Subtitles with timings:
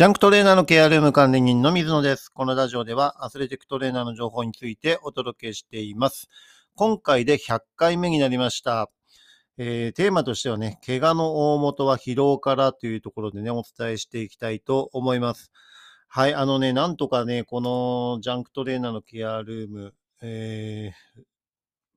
[0.00, 2.30] ジャンクトレーナーのケアルーム管理人の水野です。
[2.30, 6.30] このラジオではアスレティックトレーナーの情報についてお届けしています。
[6.74, 8.90] 今回で100回目になりました。
[9.58, 15.52] えー、テーマとしてはね、怪我の大元は疲労からというところでね、お伝えしていきたいと思います。
[16.08, 21.22] はい、あのね、なんとかね、このジャンクトレーナーのケアルーム、えー、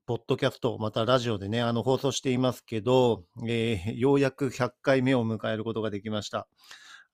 [0.08, 6.50] ポッドキャスト、またラジオでね、あの放送していますけど、えー、ようやく100回目を迎えることができました。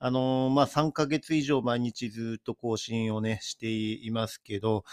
[0.02, 4.86] あのー、まあ、3ヶ月以上毎日ずっと更新をね、していますけど、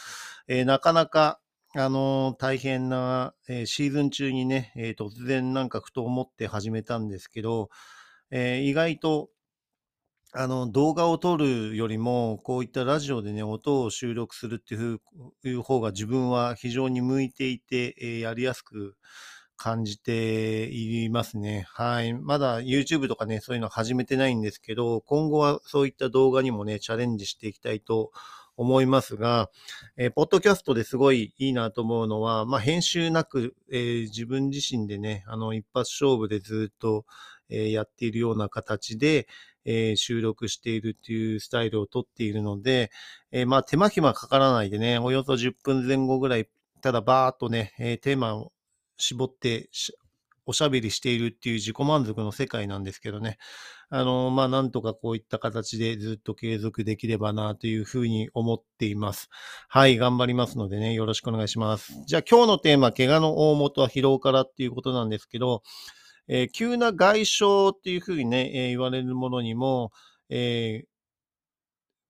[0.48, 1.38] えー、なかなか、
[1.76, 7.70] あのー、大変な、えー、シーズン中にね、えー、突然なんかふと思って始めたんですけど、
[8.32, 9.30] えー、意外と、
[10.32, 18.96] あの、動画を撮るよりも、こういったラジオでね、音を収録するっていう方が自分は非常に向いていて、えー、やりやすく
[19.56, 21.66] 感じていますね。
[21.70, 22.14] はい。
[22.14, 28.12] まだ YouTube とかね、そういうの始めてないんですけど、今後はそういった動画にもね、チャレンジしていきたいと
[28.56, 29.50] 思いますが、
[29.96, 37.04] えー、ポッドキャストですごいいいなと思うのは、まあ、編集なく、えー、自分自身でね、あの、一発勝負でずっと、
[37.48, 39.28] えー、やっているような形で、
[39.64, 42.90] えー、収録しているっていうスタイルをとっているので、
[43.30, 46.48] えー、まあ、手間暇かからないでね、およそ10分前後ぐらい、
[46.80, 48.52] ただバーっとね、えー、テーマを
[48.96, 49.68] 絞って
[50.46, 53.38] おしゃべりしているっていう自己満足の世界なんですけどね。
[53.88, 59.28] あの、まあ、なんとかこういった形でずっと継続できればなというふうに思っています。
[59.68, 61.92] はい、頑張りますのでね、よろしくお願いします。
[62.06, 65.62] じゃあ今日のテーマ、怪我の大元は疲労からっていうことなんですけど、
[66.28, 69.92] えー、急な外傷っていうふうにね、えー、言われるものにも、
[70.28, 70.86] えー、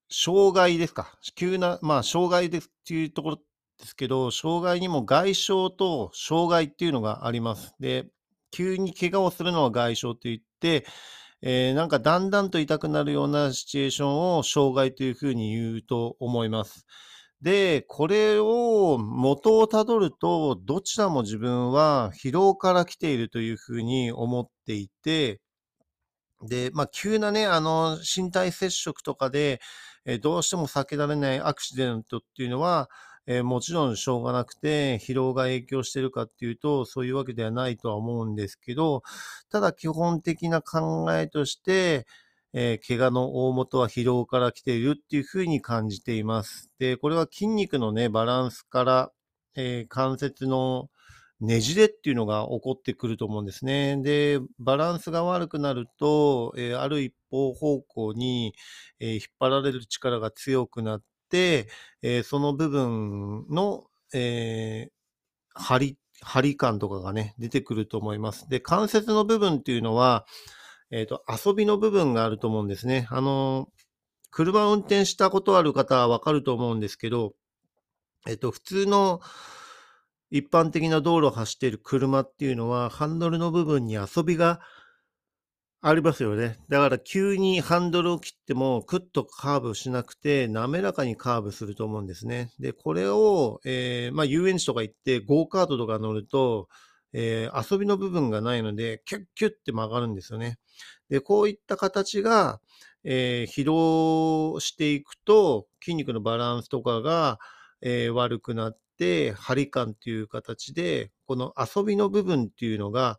[0.09, 1.13] 障害ですか？
[1.35, 3.39] 急な、まあ、障害ですっていうところ
[3.79, 7.75] ですけど、障害にも外傷と障害っていうのがあります。
[7.81, 8.07] で、
[8.51, 10.87] 急に怪我をするのは外傷と言って、
[11.43, 16.87] えー、なんかだんだんと痛くなるようなシチュエーションを障害というふうに言うと思います。
[17.43, 25.41] で、これを元をたどると、どちらも自分は疲労から来ているというふうに思っていて、
[26.43, 29.61] で、まあ、急なね、あの、身体接触とかで、
[30.05, 32.89] えー、どうしても避けられないアクシデントっていうのは、
[33.27, 39.03] えー、もちろんしょうがなくて、疲労が影響してるかっていうと、そういうわけではないとは思うんですけど、
[39.51, 42.07] ただ基本的な考えとして、
[42.53, 46.71] えー、怪我の大元は疲労から来ているっていうふうに感じています。
[46.79, 49.13] で、これは筋肉のね、バランスから、
[49.57, 50.89] えー、関節の
[51.41, 54.01] ねじれっていうのが起こってくると思うんですね。
[54.03, 58.55] で、バランスが悪くなると、えー、ある一方方向に、
[59.01, 68.49] えー、引っ張られる力が強くなって、えー、その部分の、えー、張り、張り感とかがね、出てくると思います。
[68.49, 70.27] で、関節の部分っていうのは、
[70.91, 73.07] えっ、ー、と、遊びの部分があると思うんですね。
[73.11, 73.69] あの、
[74.31, 77.35] 車を運転したことある方はわかると思うんですけど、
[78.27, 79.21] えっ、と、普通の
[80.31, 84.61] 一般的な道路を走っている車っていうのは、ハンドルの部分に遊びが
[85.89, 86.59] ありますよね。
[86.69, 92.51] だから急にハンドルを切ってもクッとカーブしなくて滑らかにカーブすると思うんですね。
[92.59, 96.67] で、これを、えー、まあ遊園地とか行ってゴーカートとか乗ると、
[97.13, 100.59] えー、遊びの部分がないのでキュッキュッって曲がるんですよね。
[101.09, 102.61] で、こういった形が、
[103.05, 107.39] えー、疲労していくと筋肉のバランスとかが、
[107.81, 113.19] え、悪くなって、張り感っていう形で、この遊びの部分っていうのが、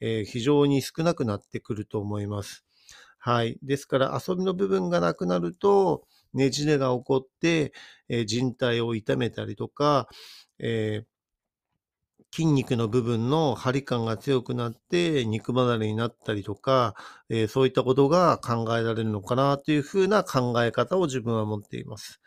[0.00, 2.64] えー、非常に少なくなってくると思います。
[3.18, 3.58] はい。
[3.62, 7.72] ですから遊びの部分がなくなると、ねじれが起こって、
[8.08, 10.08] えー、人体を痛めたりとか、
[10.58, 11.16] えー、
[12.36, 16.94] 筋肉の部分の張り感が強くなって肉離れになったりとか、
[17.30, 22.20] えー、そういったことが考えられるのかなというふうな考え方を自分は持っています。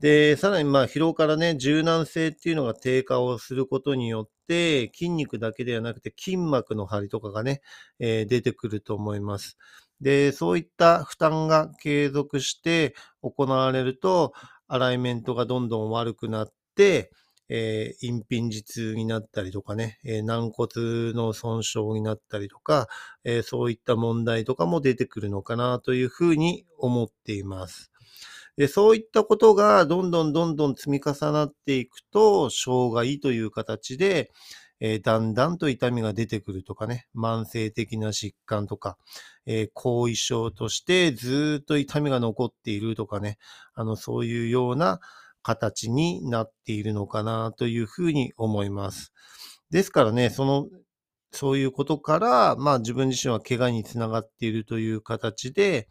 [0.00, 7.62] で、さらにまあ疲労からね、柔軟性っていうのが低下をすることによって、筋肉だけではなくて筋膜の張りとかがね、
[7.98, 9.58] えー、出てくると思います。
[10.00, 14.32] で、そういった負担が継続して行われると、
[14.68, 17.10] アライメントがどんどん悪くなって、
[17.48, 22.88] えー、陰品頭痛になったりとかね、えー、軟骨の損傷になったりとか、
[23.24, 27.90] えー、そういった問題とかも出てくるのかなというふうに思っています。
[28.58, 34.32] で、そういったことがどんどんどんどん積み重なっていくと、障害という形で、
[34.80, 38.98] えー、だんだんと痛みが出てくるとかね、慢性的な疾患とか、
[39.46, 43.38] えー、後遺症としてずっと痛みが残っているとかね、
[43.74, 44.98] あの、そういうような
[45.42, 49.12] 形になっているのかなというふうに思います。
[49.70, 50.66] ですからね、その
[51.30, 55.88] そういうことから、まあ自分自身は怪我につながっているという形で、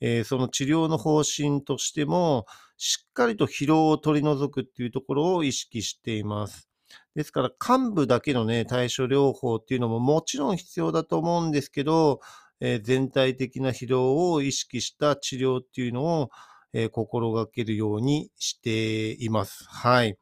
[0.00, 6.68] えーその治療の方針としても、しっかりと疲労を取り除くっていうところを意識しています。
[7.14, 12.20] ですから、幹部だけのね、対処療法っていうのももちろん必要だと思うんですけど、
[12.60, 16.30] えー全体的な疲労を意識した治療っていうのを、
[16.72, 19.64] えー心がけるようにしています。
[19.68, 20.18] はい。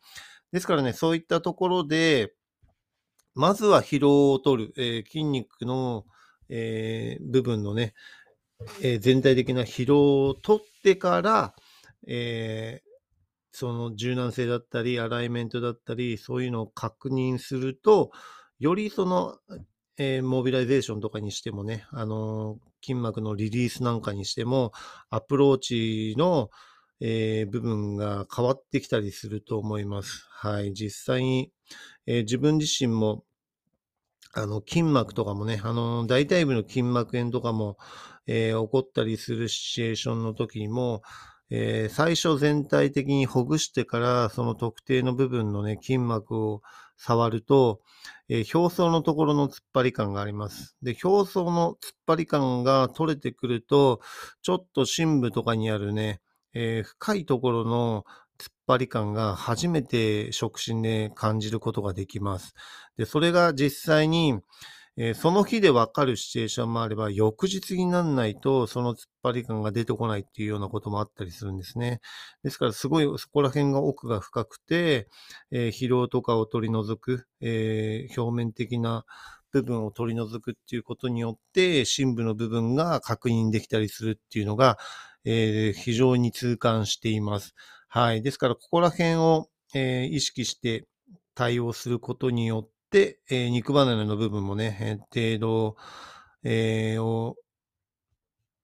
[0.52, 2.34] ですからね、そういったところで、
[3.34, 6.04] まずは疲労を取る、えー筋肉の、
[6.48, 7.94] えー部分のね、
[8.82, 11.54] えー全体的な疲労を取ってから、
[12.06, 12.88] えー
[13.52, 18.12] その柔軟性だったり、アライメントだったり、そういうのを確認すると、
[18.60, 19.38] よりその、
[19.96, 24.72] えーモビライゼーションとかにしてもね、あの筋膜のリリースなんかにしても、
[25.10, 26.50] アプローチの、
[27.00, 30.26] えー部分が変わってきたりすると思います。
[30.30, 30.72] はい。
[30.74, 31.52] 実際に、
[32.06, 33.24] えー自分自身も、
[34.38, 37.76] あの、筋膜とかもね、あの、大腿部の筋膜炎とかも、
[38.26, 41.02] えー起こったりするシチュエーションの時にも、
[41.50, 46.62] えー最初全体的にほぐしてから、その特定の部分のね、筋膜を
[46.96, 47.80] 触ると、
[48.28, 50.76] えー表層のところの突っ張り感があります。
[50.82, 54.00] で、表層の突っ張り感が取れてくると、
[54.42, 56.20] ちょっと深部とかにあるね、
[56.54, 58.04] えー深いところの
[58.38, 62.54] 突っ張り感が初めて触診で感じることができます。
[62.96, 64.38] で、それが実際に、
[64.96, 72.00] えーその日でわかるシチュエーションもあれば、翌日になんないと、その突っ張り感が出てこないっていうようなこともあったりするんですね。
[72.42, 75.08] ですから、すごいそこら辺が奥が深くて、
[75.52, 79.04] えー疲労とかを取り除く、えー表面的な
[79.52, 84.78] 部分を取り除くっていうことによって、深部の部分が確認できたりするっていうのが、
[85.24, 87.54] えー非常に痛感しています。
[87.88, 88.22] はい。
[88.22, 90.88] ですから、ここら辺を、えー意識して
[91.34, 95.76] 対応することによって、えー肉離れの部分もね、程度、
[96.44, 97.36] えーを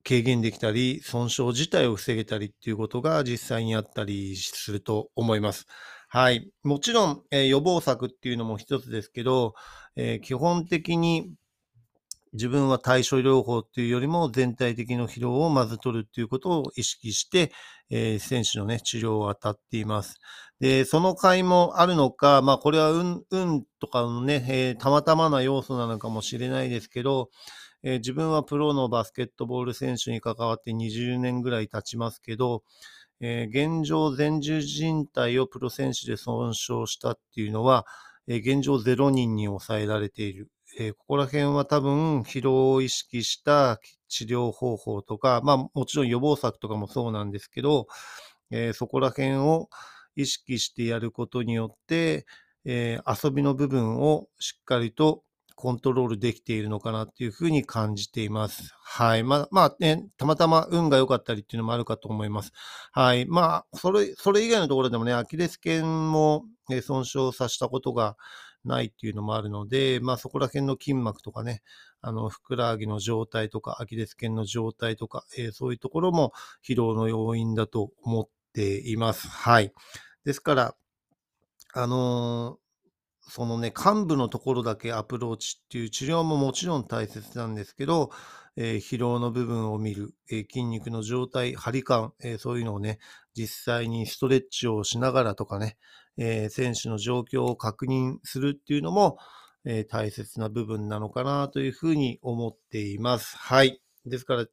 [0.06, 5.67] 軽減できたり、損傷自体を防げたりっていうことが実際にあったりすると思います。
[6.09, 6.50] はい。
[6.62, 9.55] もちろん、えー予防策っていうのも一つですけど、
[9.97, 11.32] えー基本的に
[12.34, 17.52] 自分は対処療法っていうよりも全体的な疲労をまず取るっていうことを意識して、
[17.90, 20.19] えー選手のね、治療を当たっています。
[20.60, 27.31] で、その甲斐もあるのか、まあこれは運、運とかのね、えーたまたまな要素なのかもしれないですけど、
[27.84, 32.64] えー自分はプロのバスケットボール選手に関わって20年ぐらい経ちますけど、
[33.20, 37.86] えー現状前十字靭帯をプロ選手で損傷したっていうのは、
[38.28, 40.50] え現状0人に抑えられている。
[40.79, 47.87] えーここら辺は多分疲労を意識した治療方法とか、まあもちろん予防策とかもそうなんですけど、
[48.50, 49.69] えーそこら辺を
[50.17, 52.26] 意識してやることによって、
[52.65, 55.23] えー遊びの部分をしっかりと
[55.55, 58.75] コントロールできているのかなっていうふうに感じています。
[58.83, 59.23] はい。
[59.23, 62.53] まあ、まあね、たまたま運が良かったりっていうのもあるかと思います。
[62.93, 63.27] はい。
[63.27, 68.17] まあ、それ、それ以外のところでもね、アキレス腱もえ損傷させたことが
[68.65, 71.62] ないっていうのもあるので、まあそこら辺の筋膜とかね、
[72.01, 76.33] あの、ふくらはぎの状態とか、アキレス腱の状態とか、えーそういうところも
[76.67, 79.29] 疲労の要因だと思っています。
[79.29, 79.73] はい。
[80.25, 80.75] ですから、
[81.75, 82.63] あのー
[83.29, 88.11] そのね、幹部のところだけアプローチっていう治療ももちろん大切なんですけど、
[88.56, 92.98] えー疲労の部分を見る、えー筋肉の状態、張り感、えーそういうのをね、
[93.34, 95.77] 実際にストレッチをしながらとかね、
[96.17, 99.19] えー選手の状況を確認するっていうのも、
[99.65, 103.37] えー大切な部分なのかなというふうに思っています。
[103.39, 103.81] はい。
[104.06, 104.46] ですから、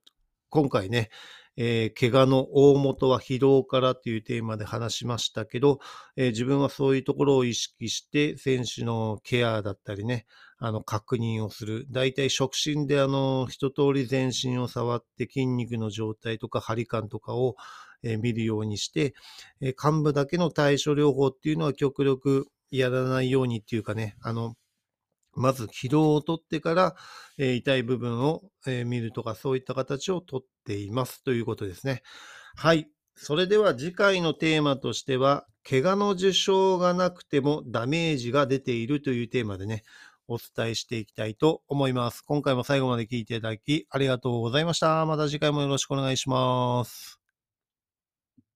[0.50, 1.10] 今回ね、
[1.64, 5.80] えー怪我の大元は疲労からというテーマで話しましたけど、
[6.16, 10.26] えー自分はそういうところを意識して、選手のケアだったりね、
[10.58, 11.86] あの、確認をする。
[11.92, 17.56] 大体、触診で、あの、一通り全身を触って筋肉の状態とか張り感とかを、
[18.04, 19.14] えー見るようにして、
[19.62, 24.56] えー幹部だけの対処療法っていうのは極力やらないようにっていうかね、あの、
[25.34, 26.96] まず疲労を取ってから、
[27.38, 32.04] えー痛い部分を、えー見るとか、そういった形をとっっていますということですね。
[32.56, 32.88] はい。
[33.16, 39.84] それでは次回のテーマとしては、怪我の受傷がなくてもダメージが出ているというテーマでね、
[40.28, 42.22] お伝えしていきたいと思います。
[42.22, 45.06] 今回も最後まで聞いていただきありがとうございました。
[45.06, 47.21] また次回もよろしくお願いします。